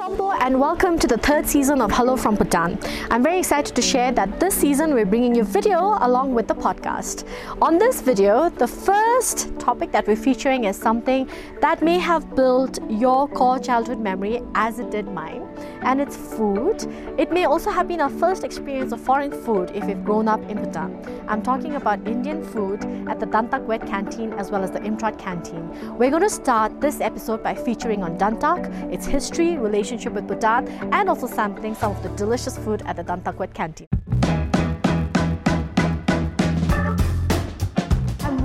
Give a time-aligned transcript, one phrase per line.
[0.00, 2.78] Sompo and welcome to the third season of Hello from Bhutan.
[3.10, 6.54] I'm very excited to share that this season we're bringing you video along with the
[6.54, 7.28] podcast.
[7.60, 11.28] On this video, the first topic that we're featuring is something
[11.60, 15.46] that may have built your core childhood memory as it did mine,
[15.82, 16.82] and it's food.
[17.18, 20.40] It may also have been our first experience of foreign food if you've grown up
[20.48, 20.96] in Bhutan.
[21.30, 25.16] I'm talking about Indian food at the Dantak Wet Canteen as well as the Imtrat
[25.16, 25.70] Canteen.
[25.96, 30.66] We're going to start this episode by featuring on Dantak, its history, relationship with Bhutan,
[30.92, 33.86] and also sampling some of the delicious food at the Dantak Wet Canteen.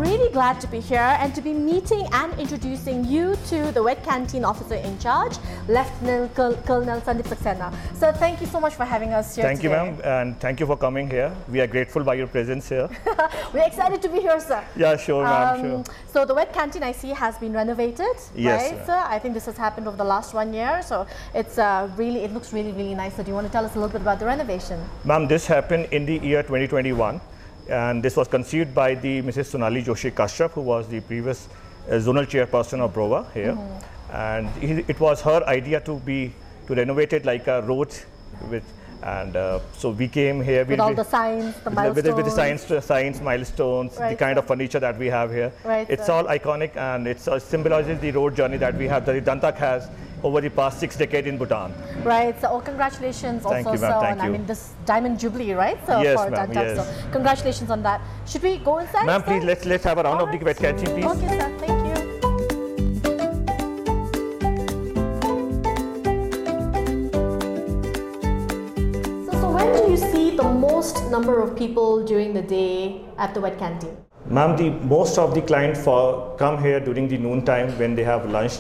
[0.06, 4.04] Really glad to be here and to be meeting and introducing you to the Wet
[4.04, 5.38] Canteen officer in charge,
[5.68, 7.74] Lieutenant Col- Colonel Sandip Saxena.
[7.96, 10.66] So thank you so much for having us here Thank you, ma'am, and thank you
[10.68, 11.36] for coming here.
[11.50, 12.88] We are grateful by your presence here.
[13.54, 14.64] We're excited to be here, sir.
[14.76, 15.76] yeah, sure, ma'am, sure.
[15.78, 15.84] Um,
[16.14, 19.00] So the wet canteen I see has been renovated, Yes, right, sir?
[19.16, 22.32] I think this has happened over the last one year, so it's uh, really it
[22.34, 23.16] looks really really nice.
[23.16, 24.80] So do you want to tell us a little bit about the renovation?
[25.04, 27.20] Ma'am, this happened in the year 2021,
[27.70, 29.48] and this was conceived by the Mrs.
[29.48, 31.48] Sonali Joshi Kashyap, who was the previous
[31.90, 34.16] uh, zonal chairperson of Brova here, Mm-hmm.
[34.16, 36.32] and he, it was her idea to be
[36.68, 37.94] to renovate it like a road,
[38.50, 38.64] with,
[39.04, 41.96] and uh, so we came here With all the signs, the milestones.
[41.96, 44.40] with, the, with the science, science milestones, the kind sir.
[44.40, 45.52] of furniture that we have here.
[45.64, 49.14] Right, it's all iconic and it uh, symbolizes the road journey that we have, that
[49.14, 49.90] the Dantak has
[50.26, 51.72] over the past six decades in Bhutan.
[52.04, 52.40] Right.
[52.42, 53.98] So, oh, congratulations Thank also, you, sir.
[54.02, 55.78] Thank and I mean, this diamond jubilee, right?
[55.86, 56.78] So Yes, for ma'am, yes.
[56.78, 58.02] So, congratulations on that.
[58.26, 59.06] Should we go inside?
[59.06, 60.46] Ma'am, please let's let's have a round All of the right.
[60.46, 61.06] wet canteen, please.
[61.06, 61.50] Okay, sir.
[61.60, 61.94] Thank you.
[69.26, 73.34] So, so when do you see the most number of people during the day at
[73.36, 73.96] the wet canteen?
[74.28, 78.04] Ma'am, the most of the clients for come here during the noon time when they
[78.04, 78.54] have lunch,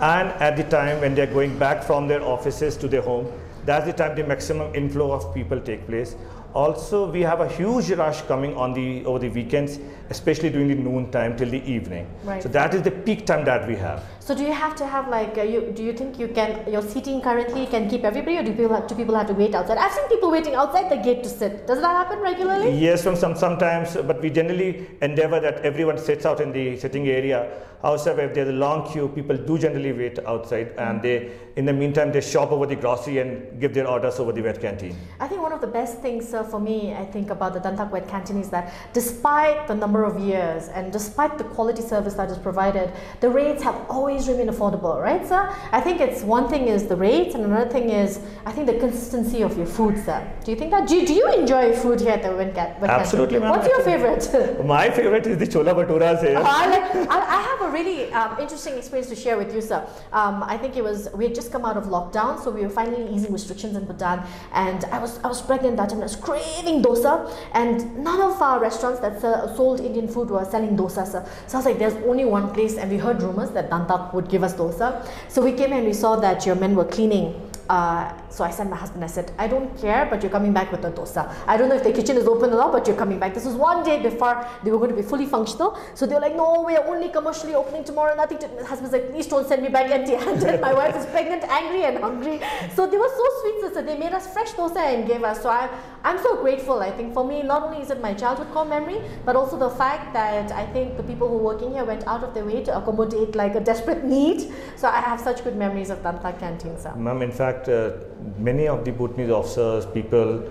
[0.00, 3.30] and at the time when they are going back from their offices to their home.
[3.66, 6.16] That's the time the maximum inflow of people take place.
[6.54, 9.78] Also, we have a huge rush coming on the over the weekends,
[10.10, 12.06] especially during the noon time till the evening.
[12.24, 12.42] Right.
[12.42, 14.04] So that is the peak time that we have.
[14.18, 15.72] So do you have to have like uh, you?
[15.74, 18.86] Do you think you can your seating currently can keep everybody, or do people have,
[18.86, 19.78] do people have to wait outside?
[19.78, 21.66] I've seen people waiting outside the gate to sit.
[21.66, 22.70] Does that happen regularly?
[22.78, 27.08] Yes, from some sometimes, but we generally endeavor that everyone sits out in the sitting
[27.08, 27.50] area.
[27.82, 31.72] However, if there's a long queue, people do generally wait outside, and they, in the
[31.72, 34.94] meantime, they shop over the grocery and give their orders over the wet canteen.
[35.18, 37.90] I think one of the best things uh, for me, I think about the Dantak
[37.90, 42.30] Wet Canteen is that despite the number of years and despite the quality service that
[42.30, 45.54] is provided, the rates have always remained affordable, right, sir?
[45.72, 48.78] I think it's one thing is the rates, and another thing is I think the
[48.78, 50.20] consistency of your food, sir.
[50.44, 50.88] Do you think that?
[50.88, 54.64] Do do you enjoy food here at the Wet, Ca- Absolutely, ma'am, What's your favorite?
[54.64, 56.38] My favorite is the chola bhaturas here.
[56.38, 59.86] I, like, I, have a really um, interesting experience to share with you, sir.
[60.12, 62.68] Um, I think it was we had just come out of lockdown, so we were
[62.68, 64.22] finally easing restrictions in Bhutan,
[64.52, 66.00] and I was I was pregnant that time.
[66.00, 69.20] I was craving dosa, and none of our restaurants that
[69.56, 71.22] sold Indian food were selling dosa, sir.
[71.46, 74.28] So I was like, there's only one place, and we heard rumors that Dantak would
[74.28, 74.88] give us dosa.
[75.28, 77.28] So we came and we saw that your men were cleaning.
[77.70, 80.72] Uh, so I sent my husband, I said, I don't care, but you're coming back
[80.72, 81.32] with the dosa.
[81.46, 83.32] I don't know if the kitchen is open or not, but you're coming back.
[83.32, 85.78] This was one day before they were going to be fully functional.
[85.94, 88.48] So they were like, no, we're only commercially opening tomorrow, nothing to.
[88.48, 90.60] My husband's like, please don't send me back empty handed.
[90.60, 92.40] my wife is pregnant, angry, and hungry.
[92.74, 93.82] So they were so sweet, sister.
[93.82, 95.40] They made us fresh dosa and gave us.
[95.40, 95.70] So I,
[96.02, 96.80] I'm so grateful.
[96.80, 99.68] I think for me, not only is it my childhood core memory, but also the
[99.68, 102.64] fact that I think the people who are working here went out of their way
[102.64, 104.50] to accommodate like a desperate need.
[104.76, 106.94] So I have such good memories of Dantak Canteen, sir.
[106.94, 107.92] Ma'am, in fact, uh,
[108.38, 110.42] many of the Bhutanese officers, people,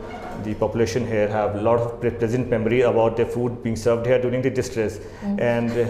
[0.44, 4.22] the population here have a lot of pleasant memory about their food being served here
[4.22, 5.00] during the distress.
[5.22, 5.85] And uh,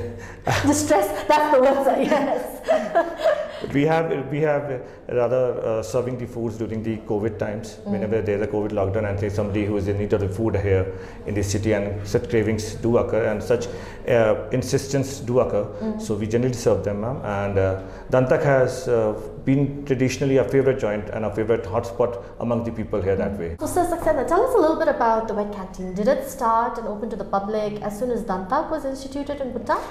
[0.70, 2.02] The that's the word, sir.
[2.02, 3.40] Yes.
[3.74, 7.78] we have we have rather uh, serving the foods during the COVID times.
[7.84, 10.56] Whenever there's a COVID lockdown and say somebody who is in need of the food
[10.56, 10.86] here
[11.26, 13.68] in the city, and such cravings do occur and such
[14.08, 15.68] uh, insistence do occur.
[16.00, 17.22] So we generally serve them, ma'am.
[17.24, 19.14] And uh, Dantak has uh,
[19.50, 23.50] been traditionally a favorite joint and a favorite hotspot among the people here that way.
[23.60, 25.94] So, Sir Saxena, tell us a little bit about the wet canteen.
[26.00, 29.52] Did it start and open to the public as soon as Dantak was instituted in
[29.54, 29.82] Bhutan?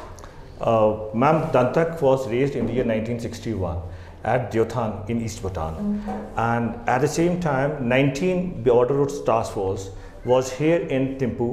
[0.60, 3.80] Uh, Ma'am, Dantak was raised in the year 1961
[4.24, 6.02] at Deothang in East Bhutan.
[6.36, 9.90] And at the same time, 19 Border Roads Task Force
[10.24, 11.48] was here in Thimphu.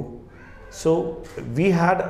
[0.70, 1.22] So
[1.54, 2.02] we had,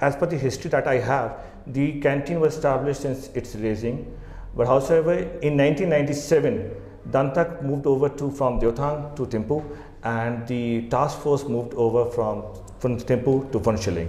[0.00, 1.36] as per the history that I have,
[1.66, 3.98] the canteen was established since its raising.
[4.58, 6.72] But however, in 1997,
[7.12, 9.62] Dantak moved over to from Deothang to Thimphu,
[10.02, 12.42] and the task force moved over from
[12.80, 14.08] from Thimphu to Phuentsholing.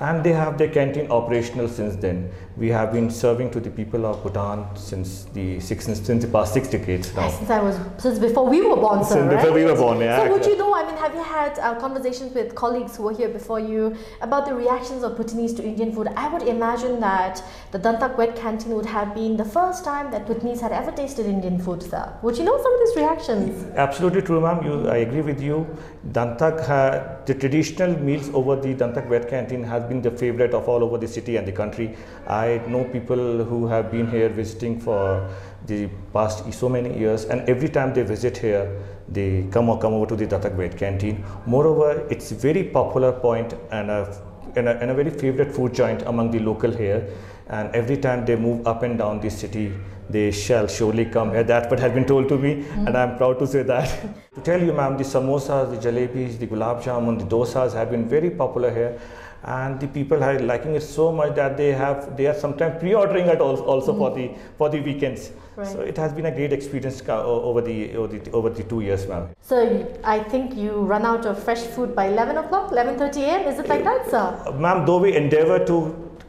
[0.00, 2.30] And they have their canteen operational since then.
[2.56, 6.52] We have been serving to the people of Bhutan since the six, since the past
[6.52, 7.30] six decades now.
[7.30, 9.14] Since I was since before we were born, sir.
[9.14, 10.74] Since before we were born, yeah, So would you know?
[10.74, 14.46] I mean, have you had uh, conversations with colleagues who were here before you about
[14.46, 16.08] the reactions of Bhutanese to Indian food?
[16.16, 20.26] I would imagine that the Dantak Wet Canteen would have been the first time that
[20.26, 22.12] Bhutanese had ever tasted Indian food, sir.
[22.22, 23.64] Would you know some of these reactions?
[23.76, 24.64] Absolutely true, ma'am.
[24.64, 25.66] You, I agree with you.
[26.10, 30.68] Dantak, ha- the traditional meals over the Dantak Wet Canteen has been the favorite of
[30.68, 31.96] all over the city and the country.
[32.26, 35.30] I know people who have been here visiting for
[35.66, 39.92] the past so many years, and every time they visit here, they come or come
[39.92, 41.24] over to the Dantak Wet Canteen.
[41.46, 44.20] Moreover, it's very popular point and a,
[44.56, 47.08] and a, and a very favorite food joint among the local here.
[47.48, 49.72] And every time they move up and down the city,
[50.10, 51.42] they shall surely come here.
[51.44, 53.88] That's what has been told to me, and I'm proud to say that.
[54.34, 58.08] to tell you, ma'am, the samosas, the jalebis, the gulab jamun, the dosas have been
[58.08, 59.00] very popular here,
[59.44, 63.26] and the people are liking it so much that they have they are sometimes pre-ordering
[63.26, 65.32] it al- also for the for the weekends.
[65.56, 65.66] Right.
[65.66, 69.06] So it has been a great experience over the over the over the two years,
[69.06, 69.28] ma'am.
[69.42, 69.56] So
[70.04, 73.48] I think you run out of fresh food by 11 o'clock, 11:30 a.m.
[73.48, 74.24] Is it like that, sir?
[74.46, 75.76] Uh, Ma'am, though we endeavor to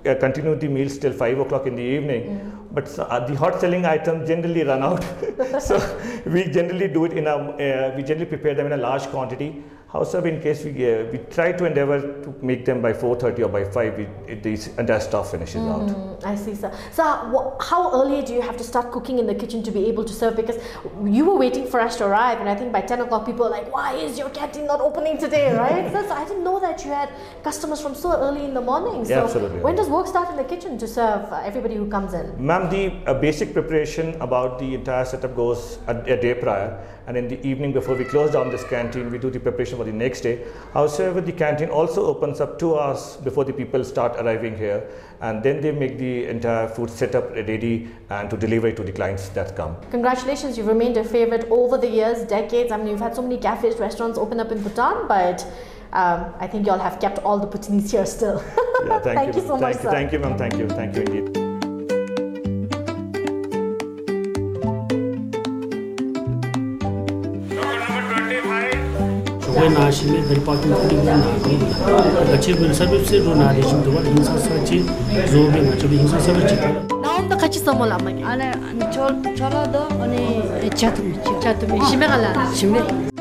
[0.06, 3.86] uh, continue the meals till 5 o'clock in the evening, but uh, the hot selling
[3.86, 5.04] items generally run out.
[5.62, 5.76] so
[6.26, 9.64] we generally do it in a, uh, we generally prepare them in a large quantity.
[9.94, 13.50] However, in case we, uh, we try to endeavor to make them by 4.30 or
[13.50, 15.82] by 5, we, it, the entire stuff finishes out.
[15.88, 16.74] Mm, I see, sir.
[16.92, 17.04] So,
[17.62, 20.12] how early do you have to start cooking in the kitchen to be able to
[20.12, 20.36] serve?
[20.36, 20.58] Because
[21.06, 23.52] you were waiting for us to arrive, and I think by 10 o'clock, people are
[23.52, 25.92] like, Why is your canteen not opening today, right?
[25.94, 27.10] so, so I didn't know that you had
[27.44, 29.06] customers from so early in the morning.
[29.06, 29.60] So, Yeah, absolutely.
[29.60, 32.34] when does work start in the kitchen to serve uh, everybody who comes in?
[32.44, 37.16] Ma'am, the uh, basic preparation about the entire setup goes a, a day prior, and
[37.16, 39.98] in the evening before we close down this canteen, we do the preparation for the
[39.98, 40.46] next day.
[40.74, 44.88] However, the canteen also opens up two hours before the people start arriving here,
[45.22, 48.92] and then they make the entire food setup ready and to deliver it to the
[48.92, 49.76] clients that come.
[49.92, 52.72] Congratulations, you've remained a favorite over the years, decades.
[52.72, 55.46] I mean, you've had so many cafes, restaurants open up in Bhutan, but
[55.94, 58.44] um, I think you all have kept all the Bhutanese here still.
[58.86, 59.92] Yeah, thank, you so much, thank, sir.
[59.92, 60.38] Thank you, ma'am.
[60.38, 60.68] Thank you.
[60.68, 61.43] Thank you indeed.
[69.64, 73.80] कोई नाशी में घर पाकी पूरी ना गई अच्छे पर सब से रो ना रेशम
[73.84, 74.90] दो इंसान सा चीज
[75.32, 76.60] जो भी ना चलो इंसान सब चीज
[77.06, 78.52] नाम तो कच्ची समोल आमा अरे
[78.92, 83.13] चलो दो अनि चतुम चतुम शिमेगला शिमे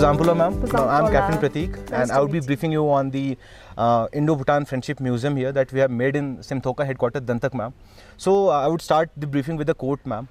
[0.00, 0.54] Zampulo, ma'am.
[0.88, 3.36] I'm Captain Pratik, nice and I will be briefing you on the
[3.76, 7.74] uh, Indo-Bhutan Friendship Museum here that we have made in Simtokha headquarters, Dantak, ma'am.
[8.16, 10.26] So uh, I would start the briefing with a quote, ma'am.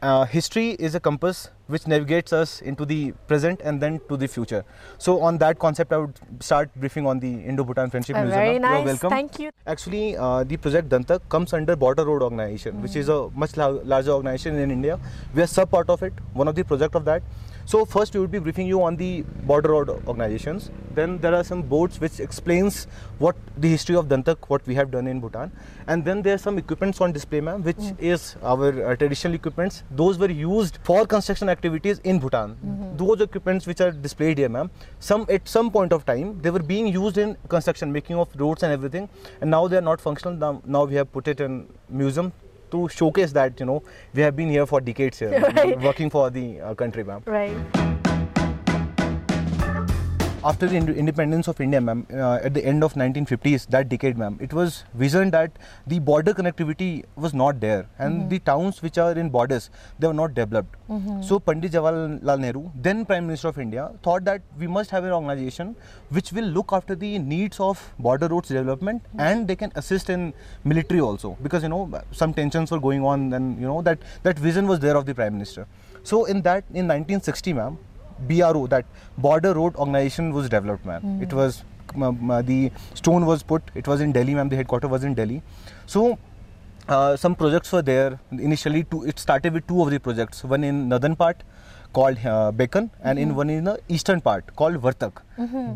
[0.00, 4.26] Uh, history is a compass which navigates us into the present and then to the
[4.26, 4.64] future.
[4.96, 8.40] So on that concept, I would start briefing on the Indo-Bhutan Friendship uh, Museum.
[8.40, 8.78] Very nice.
[8.78, 9.10] You're welcome.
[9.10, 9.50] Thank you.
[9.66, 12.82] Actually, uh, the project Dantak comes under Border Road Organization, mm.
[12.82, 13.30] which is mm.
[13.30, 14.98] a much larger organization in India.
[15.34, 16.14] We are sub part of it.
[16.32, 17.22] One of the project of that
[17.70, 20.72] so first, we will be briefing you on the Border Road organizations.
[20.92, 22.88] Then there are some boards which explains
[23.18, 25.52] what the history of Dantak, what we have done in Bhutan,
[25.86, 29.84] and then there are some equipments on display, ma'am, which is our uh, traditional equipments.
[29.92, 32.56] Those were used for construction activities in Bhutan.
[32.96, 36.66] Those equipments which are displayed here, ma'am, some at some point of time they were
[36.74, 39.08] being used in construction, making of roads and everything,
[39.40, 40.34] and now they are not functional.
[40.34, 42.32] Now, now we have put it in museum
[42.70, 43.82] to showcase that you know
[44.14, 45.80] we have been here for decades here, Right.
[45.80, 47.22] working for the uh, country, ma'am.
[47.26, 47.99] Right.
[50.42, 54.38] After the independence of India, ma'am, uh, at the end of 1950s, that decade, ma'am,
[54.40, 55.50] it was visioned that
[55.86, 58.28] the border connectivity was not there, and mm-hmm.
[58.30, 59.68] the towns which are in borders
[59.98, 60.76] they were not developed.
[60.88, 61.20] Mm-hmm.
[61.20, 65.12] So Pandit Jawaharlal Nehru, then Prime Minister of India, thought that we must have an
[65.12, 65.76] organization
[66.08, 69.20] which will look after the needs of border roads development, mm-hmm.
[69.20, 70.32] and they can assist in
[70.64, 74.38] military also, because you know some tensions were going on, and you know that that
[74.38, 75.66] vision was there of the Prime Minister.
[76.02, 77.78] So in that, in 1960, ma'am,
[78.28, 78.84] BRO, that
[79.18, 81.20] Border Road Organization was developed, ma'am.
[81.22, 81.64] It was
[82.00, 83.62] uh, the stone was put.
[83.74, 84.48] It was in Delhi, ma'am.
[84.48, 85.42] The headquarters was in Delhi.
[85.86, 86.18] So
[86.88, 88.84] uh, some projects were there initially.
[88.84, 90.44] Two, it started with two of the projects.
[90.44, 91.42] One in northern part,
[91.92, 92.52] called uh,
[93.02, 95.22] and in one in the eastern part called Vartak.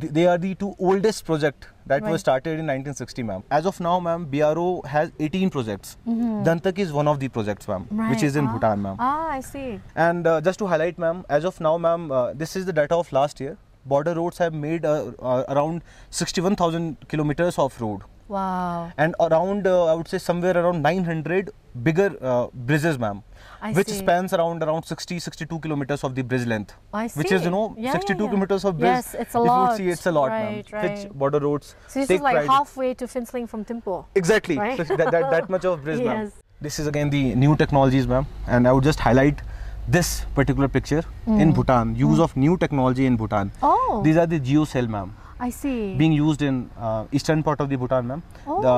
[0.01, 2.11] Th- They are the two oldest project that Right.
[2.13, 3.43] was started in 1960, ma'am.
[3.51, 5.97] As of now, ma'am, BRO has 18 projects.
[6.07, 8.53] Dantak is one of the projects, ma'am, which is in ah.
[8.53, 8.97] Bhutan, ma'am.
[8.99, 9.81] Ah, I see.
[9.95, 12.95] And uh, just to highlight, ma'am, as of now, ma'am, uh, this is the data
[12.97, 13.57] of last year.
[13.87, 18.91] Border roads have made uh, uh, around 61,000 kilometers of road, Wow.
[18.97, 21.51] and around uh, I would say somewhere around 900
[21.83, 23.23] bigger uh, bridges, ma'am,
[23.61, 23.99] I which see.
[23.99, 26.75] spans around around 60, 62 kilometers of the bridge length.
[26.93, 27.19] I see.
[27.19, 28.29] Which is you know Yeah, 62 yeah, yeah.
[28.31, 28.89] kilometers of bridge.
[28.89, 29.63] Yes, it's a lot.
[29.63, 30.91] you would see, it's a lot, Right, ma'am.
[30.95, 34.05] Which border roads So this take is like pride halfway to Phuentsholing from Thimphu.
[34.15, 34.57] Exactly.
[34.59, 34.77] right?
[34.87, 36.33] So that, that, that much of bridge, ma'am.
[36.61, 38.27] This is again the new technologies, ma'am.
[38.47, 39.43] And I would just highlight
[39.87, 41.95] this particular picture in Bhutan.
[41.95, 43.51] Use of new technology in Bhutan.
[43.51, 43.53] Mm.
[43.63, 44.01] Oh.
[44.03, 45.15] These are the geocell, ma'am.
[45.45, 45.95] I see.
[46.03, 48.23] Being used in uh, eastern part of the Bhutan, ma'am.
[48.47, 48.61] Oh.
[48.67, 48.75] The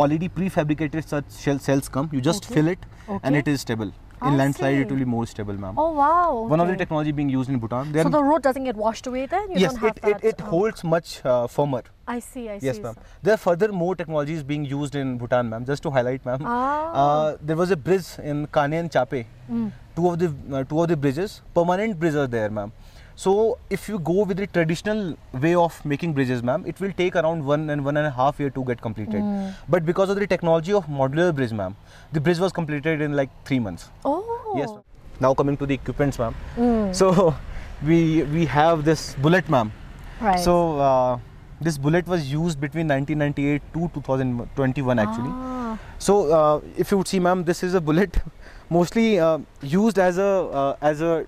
[0.00, 2.10] already prefabricated such shell cells come.
[2.16, 2.54] You just Okay.
[2.58, 2.90] fill it,
[3.22, 3.94] and it is stable.
[4.18, 5.80] I In landslide, it will be more stable, ma'am.
[5.84, 6.28] oh wow.
[6.52, 7.90] One of the technology being used in Bhutan.
[8.04, 9.50] So the road doesn't get washed away then?
[9.50, 10.24] You yes, don't have it, that.
[10.24, 11.82] it, it um, holds much uh, firmer.
[12.14, 12.66] I see, I see.
[12.70, 12.96] Yes, ma'am.
[13.26, 15.66] There are further more technologies being used in Bhutan, ma'am.
[15.72, 16.48] Just to highlight, ma'am.
[16.54, 17.02] Ah.
[17.02, 19.26] Uh, there was a bridge in Kane and Chape.
[19.50, 19.70] Mm.
[19.98, 22.72] Two of the uh, two of the bridges, permanent bridges are there, ma'am.
[23.16, 27.16] So if you go with the traditional way of making bridges, ma'am, it will take
[27.16, 29.22] around one and one and a half year to get completed.
[29.22, 29.54] Mm.
[29.70, 31.76] But because of the technology of modular bridge, ma'am,
[32.12, 33.88] the bridge was completed in like three months.
[34.04, 34.54] Oh.
[34.56, 34.68] Yes.
[34.68, 34.82] Ma'am.
[35.18, 36.34] Now coming to the equipments, ma'am.
[36.56, 36.94] Mm.
[36.94, 37.34] So
[37.86, 39.72] we we have this bullet, ma'am.
[40.20, 40.38] Right.
[40.38, 41.18] So uh,
[41.58, 45.30] this bullet was used between 1998 to 2021 actually.
[45.32, 45.78] Ah.
[45.98, 48.18] So uh, if you would see, ma'am, this is a bullet
[48.68, 50.28] mostly uh, used as a
[50.62, 51.26] uh, as a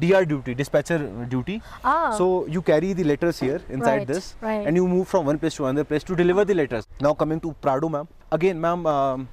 [0.00, 0.98] DR duty, dispatcher
[1.28, 1.60] duty.
[1.84, 2.10] Ah.
[2.16, 4.66] So you carry the letters here inside Right, this, right.
[4.66, 6.86] and you move from one place to another place to deliver the letters.
[7.00, 8.08] Now coming to Prado, ma'am.
[8.30, 9.28] Again, ma'am, um,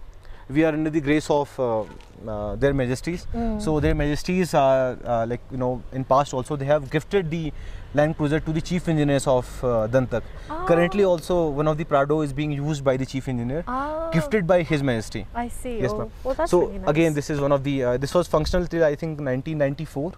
[0.49, 1.81] we are under the grace of uh,
[2.27, 3.27] uh, their majesties.
[3.33, 3.61] Mm.
[3.61, 7.51] So their majesties are uh, like you know in past also they have gifted the
[7.93, 10.21] Land Cruiser to the chief engineers of uh, Dantak.
[10.67, 11.07] Currently Ah.
[11.09, 14.09] also one of the Prado is being used by the chief engineer, Ah.
[14.11, 15.25] gifted by His Majesty.
[15.33, 15.79] I see.
[15.79, 15.97] Yes, oh.
[15.99, 16.11] ma'am.
[16.25, 16.89] Oh, that's so really nice.
[16.89, 17.83] again, this is one of the.
[17.83, 20.13] Uh, this was functional till I think 1994.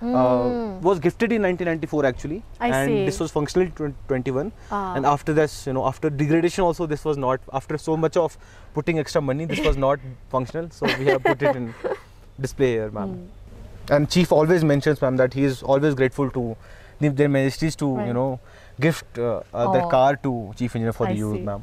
[0.00, 0.14] Mm.
[0.16, 3.04] Uh, was gifted in 1994 actually, I and see.
[3.04, 4.50] this was functional in 20- 21.
[4.70, 4.94] Ah.
[4.94, 7.40] And after this, you know, after degradation also, this was not.
[7.52, 8.38] After so much of
[8.72, 9.98] putting extra money, this was not
[10.30, 10.70] functional.
[10.70, 11.74] So we have put it in
[12.40, 13.08] display here, ma'am.
[13.14, 13.92] Hmm.
[13.94, 16.56] And chief always mentions, ma'am, that he is always grateful to
[17.00, 18.06] their majesties to Right.
[18.08, 18.40] you know
[18.78, 19.88] gift uh, uh, their Oh.
[19.88, 21.42] car to chief engineer for I the use, see.
[21.42, 21.62] ma'am.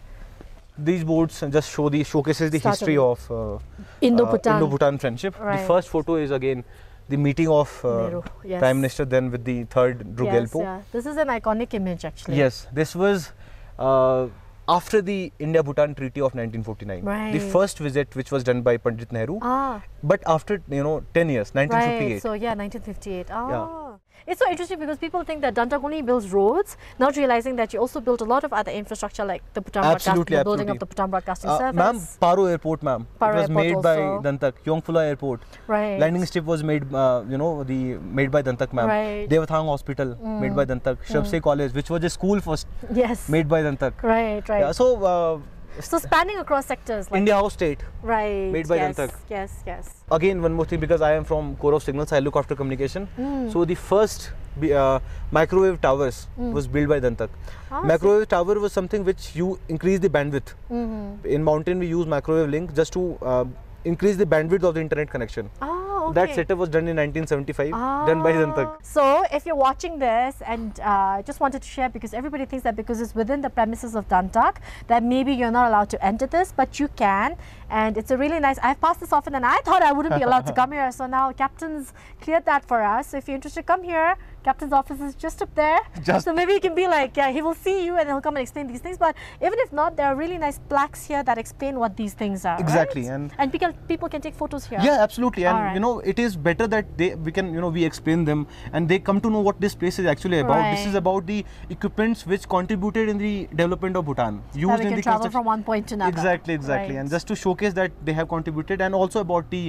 [0.78, 3.58] These boards just show the showcases the Started history of uh,
[4.02, 4.52] Indo-Bhutan.
[4.52, 5.40] uh, Indo-Bhutan friendship.
[5.40, 5.60] Right.
[5.62, 6.64] The first photo is again
[7.10, 8.60] the meeting of uh, yes.
[8.60, 10.62] Prime Minister then with the third Yes, Druk Gyalpo.
[10.62, 10.82] yeah.
[10.92, 12.38] This is an iconic image actually.
[12.38, 13.32] Yes, this was
[13.80, 14.28] uh,
[14.68, 17.04] after the India-Bhutan Treaty of 1949.
[17.04, 17.32] Right.
[17.32, 19.82] The first visit which was done by Pandit Nehru, Ah.
[20.04, 22.14] but after you know 10 years, 1958.
[22.14, 22.22] Right.
[22.22, 23.28] So yeah, 1958.
[23.32, 23.87] Ah.
[24.26, 27.80] It's so interesting because people think that Dantak only builds roads, not realizing that you
[27.80, 30.86] also built a lot of other infrastructure like the Bhutan Absolutely, the building of the
[30.86, 31.76] Bhutan Broadcasting Uh, Service.
[31.76, 33.08] ma'am, Paro Airport, ma'am.
[33.22, 34.22] Paro it was Airport made by also.
[34.30, 34.54] Dantak.
[34.66, 35.42] Yongphula Airport.
[35.68, 36.00] right.
[36.00, 37.80] Landing strip was made, uh, you know, the
[38.22, 38.88] made by Dantak, ma'am.
[38.88, 39.30] Right.
[39.30, 40.98] Devathang Hospital made by Dantak.
[41.08, 43.30] Sherubtse College, which was a school first, Yes.
[43.30, 44.04] made by Dantak.
[44.04, 44.48] Right.
[44.50, 44.60] Right.
[44.62, 45.40] Yeah, so uh,
[45.82, 47.10] so spanning across sectors.
[47.12, 47.84] Like, India House State.
[48.02, 48.52] Right.
[48.52, 49.16] made by yes, Dantak.
[49.30, 49.64] Yes.
[49.66, 50.04] Yes.
[50.12, 53.08] Again, one more thing because I am from Corps of Signals, I look after communication.
[53.16, 53.50] Hmm.
[53.50, 54.32] So the first
[54.64, 55.00] uh,
[55.32, 57.30] microwave towers was built by Dantak.
[57.72, 60.54] Ah, microwave tower was something which you increase the bandwidth.
[60.72, 61.28] Mm-hmm.
[61.28, 63.46] In mountain, we use microwave link just to uh,
[63.86, 65.50] increase the bandwidth of the internet connection.
[65.62, 66.26] Oh, okay.
[66.26, 68.68] That setup was done in 1975, done by Dantak.
[68.68, 68.78] Ah.
[68.82, 72.76] So, if you're watching this and uh, just wanted to share because everybody thinks that
[72.76, 76.54] because it's within the premises of Dantak, that maybe you're not allowed to enter this,
[76.56, 77.36] but you can.
[77.70, 78.58] And it's a really nice.
[78.64, 80.92] I've passed this often, and I thought I wouldn't be allowed to come here.
[80.92, 83.08] So now Captain's cleared that for us.
[83.10, 84.16] So if you're interested, come here.
[84.48, 85.80] Captain's office is just up there.
[86.10, 88.36] Just- so maybe you can be like, yeah, he will see you and he'll come
[88.38, 88.98] and explain these things.
[89.06, 89.16] But
[89.48, 92.58] even if not, there are really nice plaques here that explain what these things are.
[92.66, 93.16] Exactly, right?
[93.16, 94.80] and- and people people can take photos here.
[94.90, 95.46] Yeah, absolutely.
[95.50, 95.74] And Alright.
[95.80, 98.94] you know, it is better that they we can you know we explain them and
[98.94, 100.64] they come to know what this place is actually about.
[100.76, 101.40] This is about the
[101.78, 105.30] equipments which contributed in the development of Bhutan, used That we in can the travel
[105.38, 106.16] from one point to another.
[106.16, 106.96] Exactly, exactly.
[106.96, 107.02] Right.
[107.04, 109.64] And just to showcase that they have contributed, and also about the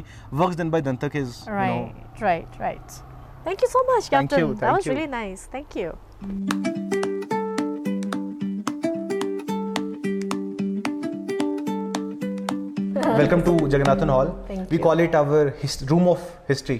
[0.44, 2.98] works done by Dantak is you Right, know, right, right.
[3.48, 4.48] Thank you so much, Thank Captain.
[4.48, 4.92] you, that was you.
[4.92, 5.46] really nice.
[5.46, 5.96] Thank you.
[13.18, 14.44] Welcome to Jagannathan Hall.
[14.46, 14.82] Thank we you.
[14.82, 16.78] call it our his- room of history.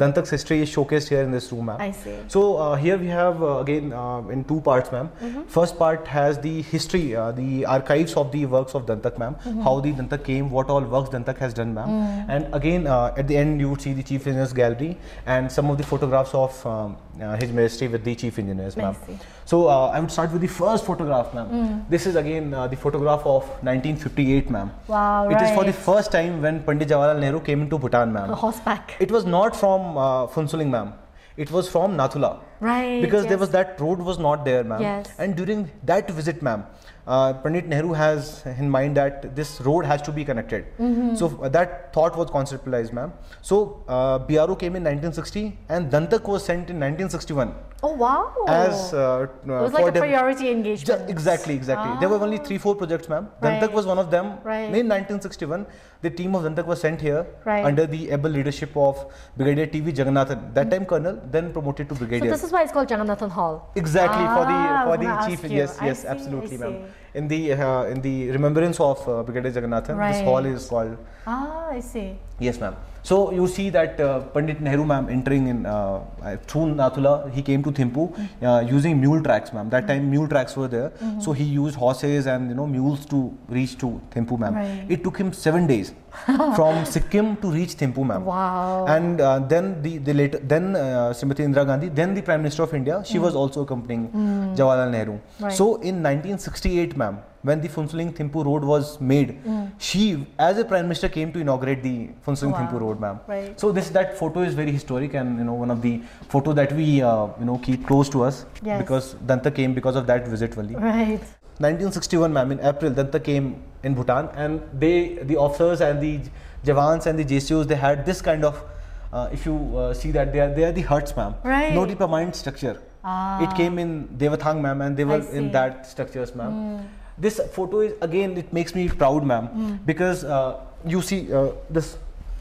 [0.00, 1.80] Dantak's history is showcased here in this room, ma'am.
[1.80, 2.14] I see.
[2.28, 5.10] So uh, here we have uh, again uh, in two parts, ma'am.
[5.46, 9.36] First part has the history, uh, the archives of the works of Dantak, ma'am.
[9.68, 11.88] How the Dantak came, what all works Dantak has done, ma'am.
[12.28, 15.70] And again, uh, at the end, you would see the chief engineer's gallery and some
[15.70, 18.94] of the photographs of um, uh, his ministry with the chief engineers, ma'am.
[19.06, 19.18] see.
[19.46, 21.86] So uh, I would start with the first photograph, ma'am.
[21.88, 24.70] This is again uh, the photograph of 1958, ma'am.
[24.88, 25.40] Wow, Right.
[25.40, 28.30] It is for the first time when Pandit Jawaharlal Nehru came into Bhutan, ma'am.
[28.30, 28.96] Horseback.
[29.04, 30.92] It was not from uh, Phuentsholing, ma'am.
[31.36, 32.40] It was from Nathula.
[32.60, 34.80] Right, Because there was that road was not there, ma'am.
[34.80, 35.08] Yes.
[35.18, 36.64] And during that visit, ma'am,
[37.06, 40.64] uh, Pandit Nehru has in mind that this road has to be connected.
[40.78, 41.16] Mm-hmm.
[41.16, 43.12] So uh, that thought was conceptualized, ma'am.
[43.42, 48.32] So uh, BRO came in 1960 and Dantak was sent in 1961 Oh wow.
[48.48, 51.10] as uh, it was like a priority Ju- engagement.
[51.10, 51.98] exactly, exactly.
[52.00, 53.28] There were only three, four projects, ma'am.
[53.42, 53.72] Dantak Right.
[53.80, 54.38] was one of them.
[54.52, 54.72] Right.
[54.82, 55.66] In 1961,
[56.02, 57.64] the team of Dantak was sent here Right.
[57.64, 59.04] under the able leadership of
[59.36, 59.92] Brigadier T.V.
[59.92, 62.30] Jagannathan, that time Colonel, then promoted to Brigadier.
[62.30, 63.70] So this is why it's called Jagannathan Hall.
[63.74, 65.50] Exactly Ah, for the for the chief.
[65.50, 65.56] you.
[65.58, 66.76] Yes, yes, see, absolutely, ma'am.
[67.14, 70.96] In the uh, in the remembrance of uh, Brigadier Jagannathan, this hall is called.
[71.26, 72.08] Ah, I see.
[72.38, 72.76] Yes, ma'am.
[73.08, 76.00] So you see that uh, Pandit Nehru, ma'am, entering in uh,
[76.46, 78.04] through Nathula, he came to Thimphu
[78.42, 79.68] uh, using mule tracks, ma'am.
[79.68, 83.36] That time mule tracks were there, so he used horses and you know mules to
[83.48, 84.54] reach to Thimphu, ma'am.
[84.54, 84.86] Right.
[84.88, 85.92] It took him seven days
[86.56, 88.24] from Sikkim to reach Thimphu, ma'am.
[88.24, 88.86] Wow.
[88.86, 92.62] And uh, then the, the later then uh, Srimati Indira Gandhi, then the Prime Minister
[92.62, 94.08] of India, she was also accompanying
[94.56, 95.18] Jawaharlal Nehru.
[95.40, 95.52] Right.
[95.52, 99.38] So in 1968, ma'am, when the Phuentsholing Thimphu road was made,
[99.78, 102.60] she, as a Prime Minister, came to inaugurate the Phuentsholing Wow.
[102.60, 103.20] Thimphu road, ma'am.
[103.26, 103.60] Right.
[103.60, 105.94] So this that photo is very historic and you know one of the
[106.34, 108.80] photo that we uh, you know keep close to us Yes.
[108.82, 110.74] because Dantak came because of that visit only.
[110.74, 111.20] Right.
[111.64, 116.18] 1961, ma'am, in April, Dantak came in Bhutan, and they, the officers and the
[116.64, 118.64] jawans and the JCOs, they had this kind of.
[119.12, 121.34] Uh, if you uh, see that they are they are the huts, ma'am.
[121.44, 121.72] Right.
[121.72, 122.76] No permanent structure.
[123.04, 123.40] Ah.
[123.44, 126.88] It came in Devathang, ma'am, and they were in that structures, ma'am.
[127.18, 131.96] This photo is again, it makes me proud, ma'am, because uh, you see uh, this.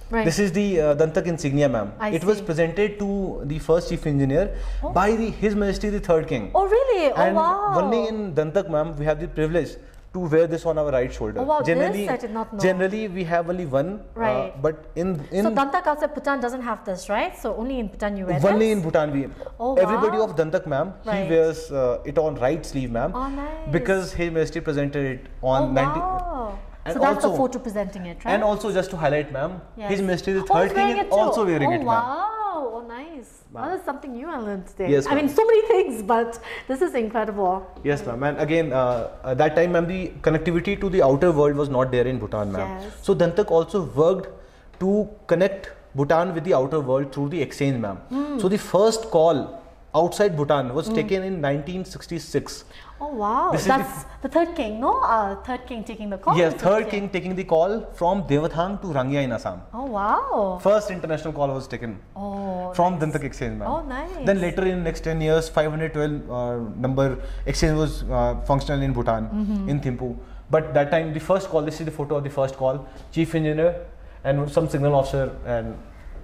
[0.09, 0.25] Right.
[0.25, 1.91] This is the uh, Dantak insignia, ma'am.
[1.99, 4.55] I it was presented to the first chief engineer
[4.93, 6.51] by the His Majesty the Third King.
[6.53, 7.11] Oh really?
[7.11, 7.73] Oh And wow.
[7.81, 9.75] only in Dantak, ma'am, we have the privilege
[10.13, 11.39] to wear this on our right shoulder.
[11.41, 12.59] Oh, wow, this generally, I did not know.
[12.59, 13.89] generally we have only one.
[14.15, 14.61] uh, Right.
[14.65, 17.37] but in in so Dantak outside Bhutan doesn't have this, right?
[17.45, 18.77] So only in Bhutan you wear only this?
[18.77, 19.23] in Bhutan we.
[19.59, 20.25] Oh, everybody wow.
[20.27, 21.23] of Dantak, ma'am, Right.
[21.23, 23.11] he wears uh, it on right sleeve, ma'am.
[23.15, 23.71] Oh, nice.
[23.77, 25.99] Because His Majesty presented it Oh on 90.
[25.99, 26.59] wow.
[26.85, 28.33] and so that's the photo presenting it, right?
[28.35, 29.91] And also just to highlight, ma'am, Yes.
[29.95, 31.85] His Majesty the Oh, Third he's King is also wearing oh, it, ma'am.
[31.97, 32.29] wow.
[32.73, 33.43] Oh, nice.
[33.51, 34.89] Well, that's something new I learned today.
[34.89, 37.67] Yes, I mean, so many things, but this is incredible.
[37.83, 38.23] Yes, ma'am.
[38.23, 41.91] And again, uh, uh, that time, ma'am, the connectivity to the outer world was not
[41.91, 42.81] there in Bhutan, ma'am.
[42.81, 42.93] Yes.
[43.03, 44.29] So Dantak also worked
[44.79, 47.97] to connect Bhutan with the outer world through the exchange, ma'am.
[48.15, 48.39] Hmm.
[48.39, 49.61] So the first call
[49.93, 52.63] outside Bhutan was taken in 1966.
[53.03, 53.51] Oh, wow.
[53.51, 54.91] This is the- that's the, third king, no?
[55.15, 56.37] Uh, third king taking the call?
[56.41, 59.61] yes, third king taking the call from Devathang to Rangya in Assam.
[59.73, 60.59] Oh, wow.
[60.67, 63.67] First international call was taken Oh, from Dantak exchange, ma'am.
[63.71, 64.09] Oh, nice.
[64.29, 67.07] Then later in next 10 years, 512 uh, number
[67.45, 69.69] exchange was uh, functional in Bhutan, Mm-hmm.
[69.69, 70.15] in Thimphu.
[70.49, 73.33] But that time, the first call, this is the photo of the first call, chief
[73.35, 73.85] engineer
[74.23, 75.75] and some signal officer and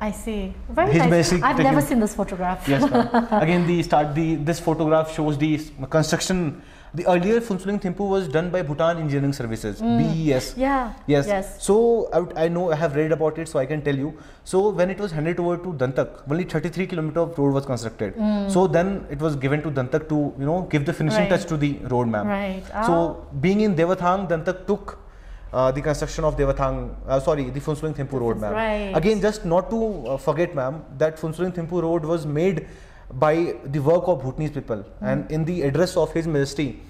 [0.01, 0.53] I see.
[0.69, 1.09] Very His nice.
[1.12, 2.67] basic I've never seen this photograph.
[2.67, 3.27] yes, ma'am.
[3.45, 5.57] Again, the start, the this photograph shows the
[5.89, 6.62] construction.
[6.91, 10.45] The earlier Phuentsholing Thimphu was done by Bhutan Engineering Services, BES.
[10.53, 10.57] Mm.
[10.57, 10.93] Yeah.
[11.05, 11.27] Yes.
[11.27, 11.49] Yes.
[11.63, 11.75] So
[12.19, 14.13] I, I know I have read about it, so I can tell you.
[14.43, 18.15] So when it was handed over to Dantak, only 33 kilometer of road was constructed.
[18.55, 21.29] So then it was given to Dantak to you know give the finishing Mm.
[21.29, 21.38] Right.
[21.38, 22.25] touch to the road, ma'am.
[22.27, 22.63] Right.
[22.73, 22.88] Ah.
[22.88, 24.97] So being in Devathang, Dantak took.
[25.51, 28.53] Uh, the construction of Devathang, uh, sorry, the Phuentsholing Thimphu road, ma'am.
[28.53, 28.91] Right.
[28.95, 32.67] Again, just not to uh, forget, ma'am, that Phunsuling Thimphu road was made
[33.12, 34.85] by the work of Bhutanese people.
[35.01, 36.81] And in the address of His Majesty,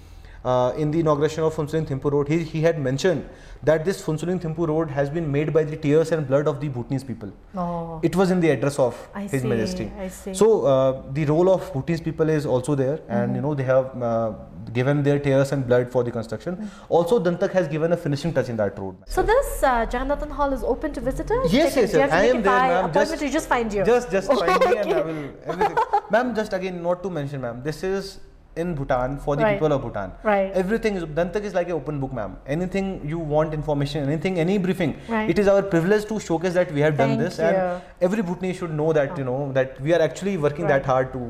[0.45, 3.27] uh, in the inauguration of Phuentsholing Thimphu road, he, he had mentioned
[3.63, 6.69] that this Phuentsholing Thimphu road has been made by the tears and blood of the
[6.69, 7.31] Bhutanese people.
[7.55, 7.99] Oh.
[8.03, 9.91] It was in the address of I His see, Majesty.
[9.99, 10.33] I see.
[10.33, 13.35] So uh, the role of Bhutanese people is also there, and Mm-hmm.
[13.35, 14.33] you know they have uh,
[14.73, 16.55] given their tears and blood for the construction.
[16.55, 16.85] Mm-hmm.
[16.93, 18.95] Also, Dantak has given a finishing touch in that road.
[19.07, 21.51] So this uh, Jagannathan Hall is open to visitors?
[21.51, 22.11] Yes, yes, yes.
[22.11, 22.93] I am there, ma'am.
[22.93, 23.83] Just- just find you?
[23.83, 25.77] Just, just find me and I will everything.
[26.11, 27.61] ma'am, just again, not to mention, ma'am.
[27.63, 28.19] This is
[28.63, 29.53] in Bhutan for the Right.
[29.57, 30.11] people of Bhutan.
[30.29, 30.51] Right.
[30.61, 32.35] Everything is Dantak is like an open book, ma'am.
[32.55, 34.95] Anything you want information, anything, any briefing.
[35.15, 35.29] Right.
[35.35, 37.45] It is our privilege to showcase that we have done this, you.
[37.45, 41.11] and every Bhutanese should know that you know that we are actually working that hard
[41.17, 41.23] to.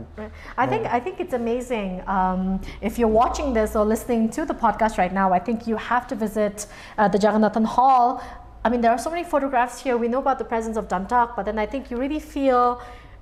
[0.57, 1.95] I think I think it's amazing.
[2.17, 2.43] Um,
[2.91, 6.07] if you're watching this or listening to the podcast right now, I think you have
[6.13, 8.21] to visit uh, the Jagannathan Hall.
[8.65, 9.95] I mean, there are so many photographs here.
[9.97, 12.81] We know about the presence of Dantak, but then I think you really feel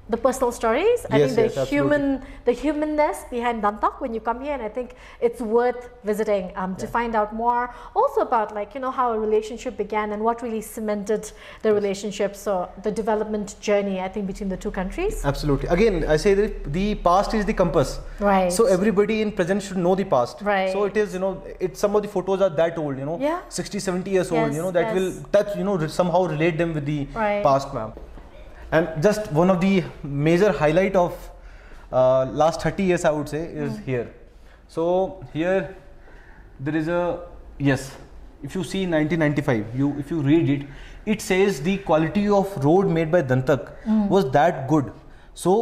[0.10, 1.06] the personal stories.
[1.12, 1.78] I Yes, think the yes, absolutely.
[1.78, 6.52] human, the humanness behind Dantak when you come here, and I think it's worth visiting
[6.56, 7.74] um, to find out more.
[7.96, 12.36] Also about like you know how a relationship began and what really cemented the relationship.
[12.36, 15.26] So the development journey, I think, between the two countries.
[15.26, 15.67] Absolutely.
[15.70, 18.00] Again, I say that the past is the compass.
[18.20, 18.52] Right.
[18.52, 20.41] So everybody in present should know the past.
[20.41, 20.72] Right.
[20.72, 23.20] So it is, you know, it some of the photos are that old, you know,
[23.20, 23.41] Yeah.
[23.50, 24.96] 60, 70 years old, you know, that yes.
[24.96, 27.43] will that you know somehow relate them with the Right.
[27.43, 27.91] past, ma'am.
[28.72, 31.14] And just one of the major highlight of
[31.92, 33.84] uh, last 30 years, I would say, is Hmm.
[33.84, 34.08] here.
[34.68, 35.76] So here
[36.60, 37.20] there is a
[37.58, 37.96] yes.
[38.44, 40.68] If you see 1995, you if you read it,
[41.06, 44.08] it says the quality of road made by Dantak Hmm.
[44.10, 44.92] was that good.
[45.34, 45.54] So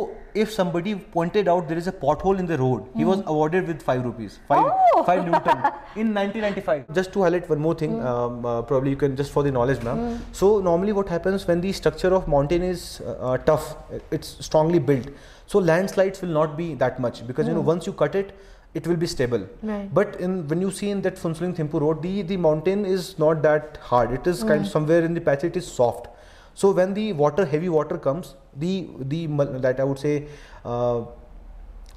[0.44, 3.82] if somebody pointed out there is a pothole in the road, he was awarded with
[3.82, 5.00] five rupees, five, Hmm.
[5.00, 5.04] Oh.
[5.10, 5.60] five ngultrum
[6.04, 6.94] in 1995.
[6.98, 9.82] Just to highlight one more thing, um, uh, probably you can just for the knowledge,
[9.84, 10.02] ma'am.
[10.42, 13.76] So normally what happens when the structure of mountain is uh, uh, tough,
[14.12, 15.08] it's strongly built.
[15.48, 18.36] So landslides will not be that much because you know once you cut it,
[18.74, 19.48] it will be stable.
[19.64, 19.94] Right.
[19.94, 23.42] But in when you see in that Phuentsholing Thimphu road, the the mountain is not
[23.44, 24.12] that hard.
[24.20, 25.46] It is kind of somewhere in the patch.
[25.50, 26.10] It is soft.
[26.56, 29.28] So when the water, heavy water comes, the the
[29.68, 30.28] that I would say,
[30.64, 31.02] uh,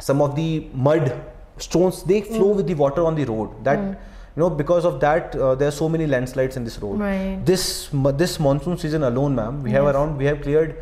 [0.00, 1.10] some of the mud
[1.58, 3.64] stones they flow with the water on the road.
[3.64, 6.98] That you know because of that uh, there are so many landslides in this road.
[6.98, 7.40] Right.
[7.44, 7.88] This
[8.24, 10.76] this monsoon season alone, ma'am, we have around we have cleared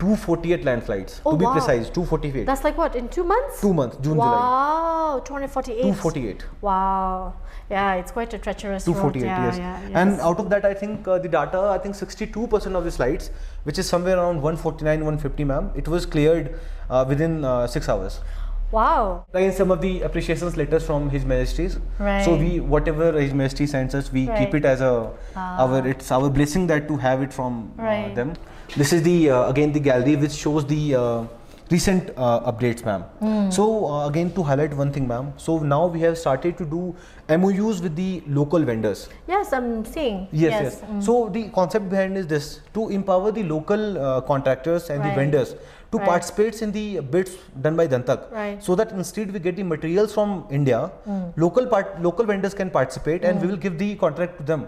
[0.00, 1.52] 248 landslides Oh, to be wow.
[1.52, 1.90] precise.
[1.90, 2.46] 248.
[2.46, 3.60] That's like what in two months?
[3.60, 4.26] two months, June, July.
[4.26, 5.82] Wow, 248.
[5.82, 6.44] 248.
[6.62, 7.34] Wow.
[7.70, 8.94] Yeah, it's quite a treacherous road.
[8.94, 9.58] 248 Yeah, yes.
[9.58, 12.90] yeah, and out of that i think uh, the data i think 62% of the
[12.90, 13.30] slides
[13.62, 16.58] which is somewhere around 149 150 ma'am it was cleared
[16.88, 18.20] uh, within uh, 6 hours
[18.72, 19.24] Wow.
[19.34, 21.78] again some of the appreciations letters from his majesties
[22.24, 24.92] so we whatever his majesty sends us we keep it as a
[25.36, 28.14] our it's our blessing that to have it from uh, Right.
[28.14, 28.34] them
[28.76, 31.24] this is the uh, again the gallery which shows the uh,
[31.74, 33.50] recent uh, updates ma'am Hmm.
[33.56, 36.80] so uh, again to highlight one thing ma'am so now we have started to do
[37.42, 40.16] MOUs with the local vendors Yes, I'm seeing.
[40.32, 40.80] Yes, yes.
[40.80, 41.02] mm.
[41.08, 45.52] So the concept behind is this: to empower the local uh, contractors and the vendors
[45.92, 46.08] to Right.
[46.08, 48.56] participate in the bids done by Dantak, Right.
[48.56, 48.64] Hmm.
[48.68, 50.80] so that instead we get the materials from India,
[51.46, 54.66] local part, local vendors can participate, and we will give the contract to them.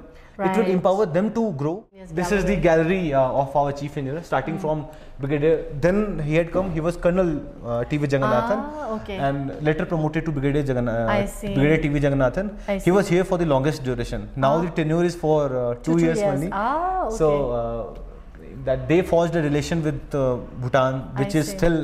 [0.48, 1.74] It will empower them to grow.
[2.00, 4.61] Yes, this is the gallery uh, of our chief engineer, starting Hmm.
[4.64, 4.87] from
[5.20, 5.57] Brigadier.
[5.87, 5.96] Then
[6.28, 6.70] he had come.
[6.76, 7.31] He was Colonel
[7.64, 8.07] uh, T.V.
[8.14, 9.16] Jagannathan, Ah, okay.
[9.26, 11.55] and later promoted to Brigadier Jagann- I see.
[11.55, 12.00] Brigadier T.V.
[12.07, 12.48] Jagannathan.
[12.87, 14.28] He was here for the longest duration.
[14.46, 16.35] Now the tenure is for uh, two, two years, years.
[16.35, 16.48] only.
[16.52, 17.98] Ah, So okay.
[17.98, 21.57] uh, that they forged a relation with uh, Bhutan, which I is see.
[21.59, 21.78] still,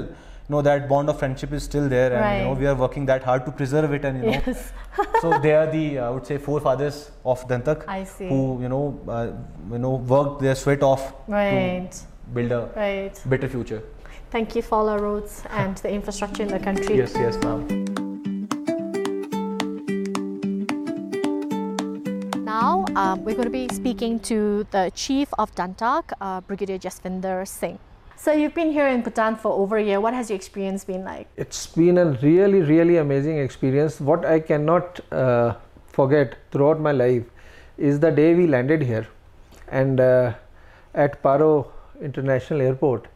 [0.55, 3.23] know, that bond of friendship is still there, and you know we are working that
[3.23, 4.43] hard to preserve it, and you know.
[4.47, 4.73] Yes.
[5.21, 7.85] so they are the I would say forefathers of Dantak,
[8.29, 9.27] who you know uh,
[9.73, 11.91] you know worked their sweat off Right.
[11.91, 13.23] to build a Right.
[13.27, 13.83] better future.
[14.31, 16.97] Thank you for all our roads and the infrastructure in the country.
[16.97, 17.67] Yes, yes, ma'am.
[22.45, 27.47] Now um, we're going to be speaking to the chief of Dantak, uh, Brigadier Jasvinder
[27.47, 27.79] Singh.
[28.21, 30.01] So you've been here in Bhutan for over a year.
[30.01, 31.29] What has your experience been like?
[31.37, 35.55] it's been a really really amazing experience what i cannot uh,
[35.99, 37.25] forget throughout my life
[37.91, 39.07] is the day we landed here
[39.81, 40.33] and uh,
[41.05, 41.51] at paro
[42.09, 43.07] international airport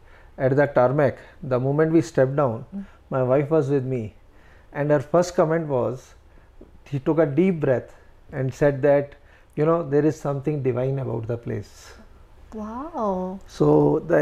[0.47, 1.17] at the tarmac
[1.55, 2.85] the moment we stepped down
[3.15, 4.01] my wife was with me
[4.71, 6.07] and her first comment was
[6.93, 7.91] he took a deep breath
[8.31, 9.15] and said that
[9.57, 11.73] you know there is something divine about the place
[12.53, 13.39] Wow.
[13.59, 13.67] so
[14.13, 14.21] the